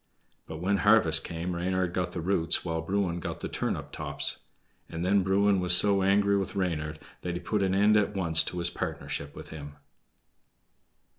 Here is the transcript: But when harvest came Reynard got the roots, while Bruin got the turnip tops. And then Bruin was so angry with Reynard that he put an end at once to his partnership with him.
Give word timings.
But 0.47 0.57
when 0.57 0.77
harvest 0.77 1.23
came 1.23 1.55
Reynard 1.55 1.93
got 1.93 2.11
the 2.11 2.21
roots, 2.21 2.65
while 2.65 2.81
Bruin 2.81 3.19
got 3.19 3.41
the 3.41 3.47
turnip 3.47 3.91
tops. 3.91 4.39
And 4.89 5.05
then 5.05 5.21
Bruin 5.21 5.59
was 5.59 5.77
so 5.77 6.01
angry 6.01 6.35
with 6.37 6.55
Reynard 6.55 6.97
that 7.21 7.35
he 7.35 7.39
put 7.39 7.61
an 7.61 7.75
end 7.75 7.95
at 7.95 8.15
once 8.15 8.41
to 8.45 8.57
his 8.57 8.71
partnership 8.71 9.35
with 9.35 9.49
him. 9.49 9.75